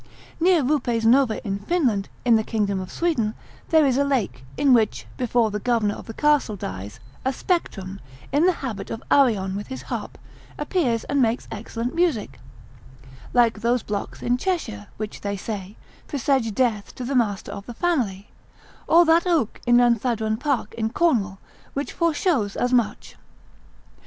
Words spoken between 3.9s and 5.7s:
a lake, in which, before the